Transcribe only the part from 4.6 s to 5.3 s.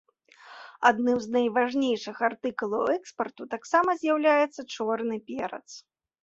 чорны